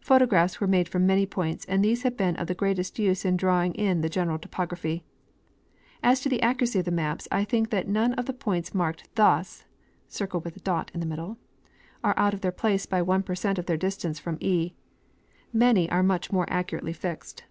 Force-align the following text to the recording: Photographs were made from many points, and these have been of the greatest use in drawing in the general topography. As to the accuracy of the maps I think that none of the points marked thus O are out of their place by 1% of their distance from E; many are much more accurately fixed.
Photographs 0.00 0.58
were 0.58 0.66
made 0.66 0.88
from 0.88 1.04
many 1.06 1.26
points, 1.26 1.66
and 1.66 1.84
these 1.84 2.02
have 2.02 2.16
been 2.16 2.34
of 2.36 2.46
the 2.46 2.54
greatest 2.54 2.98
use 2.98 3.26
in 3.26 3.36
drawing 3.36 3.74
in 3.74 4.00
the 4.00 4.08
general 4.08 4.38
topography. 4.38 5.04
As 6.02 6.20
to 6.20 6.30
the 6.30 6.40
accuracy 6.40 6.78
of 6.78 6.86
the 6.86 6.90
maps 6.90 7.28
I 7.30 7.44
think 7.44 7.68
that 7.68 7.86
none 7.86 8.14
of 8.14 8.24
the 8.24 8.32
points 8.32 8.72
marked 8.74 9.14
thus 9.16 9.66
O 10.18 11.36
are 12.02 12.18
out 12.18 12.32
of 12.32 12.40
their 12.40 12.52
place 12.52 12.86
by 12.86 13.02
1% 13.02 13.58
of 13.58 13.66
their 13.66 13.76
distance 13.76 14.18
from 14.18 14.38
E; 14.40 14.72
many 15.52 15.90
are 15.90 16.02
much 16.02 16.32
more 16.32 16.46
accurately 16.48 16.94
fixed. 16.94 17.44